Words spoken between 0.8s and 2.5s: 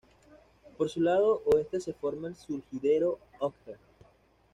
su lado oeste se forma el